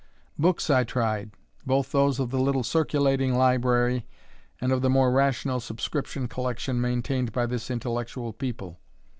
[0.39, 1.29] Books I tried,
[1.63, 4.07] both those of the little circulating library,
[4.59, 8.79] and of the more rational subscription collection maintained by this intellectual people.